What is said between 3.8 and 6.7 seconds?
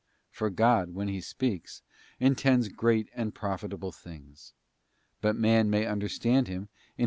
things; but man may understand Him in